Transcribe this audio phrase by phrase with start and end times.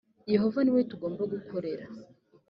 [0.33, 1.85] yehova ni we tugomba gukorera